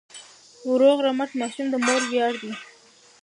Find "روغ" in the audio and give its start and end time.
0.79-0.97